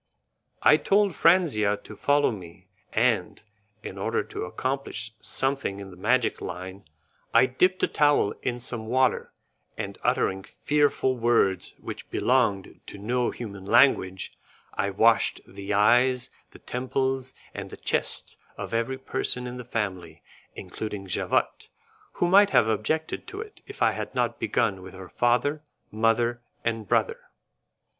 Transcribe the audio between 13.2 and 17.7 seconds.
human language, I washed the eyes, the temples, and